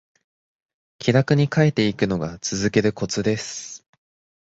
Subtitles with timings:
[0.97, 3.85] 気楽に書いていくのが続けるコツです